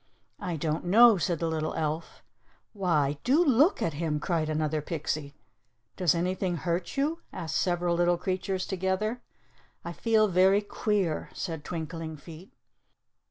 [0.39, 2.23] "I don't know," said the little elf.
[2.73, 5.35] "Why, do look at him," cried another pixie.
[5.95, 9.21] "Does anything hurt you?" asked several little creatures together.
[9.85, 12.51] "I feel very queer," said Twinkling Feet.